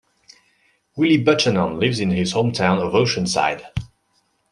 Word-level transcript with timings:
Willie 0.95 1.19
Buchanon 1.23 1.79
lives 1.79 1.99
in 1.99 2.09
his 2.09 2.33
hometown 2.33 2.81
of 2.83 2.91
Oceanside. 2.93 3.63